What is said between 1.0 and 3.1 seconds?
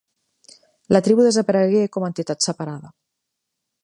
tribu desaparegué com a entitat separada.